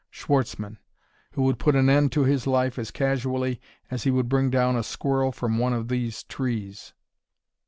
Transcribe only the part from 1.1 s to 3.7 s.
who would put an end to his life as casually